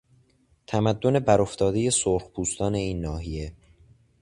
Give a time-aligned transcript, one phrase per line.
[0.67, 3.53] تمدن برافتادهی سرخپوستان این ناحیه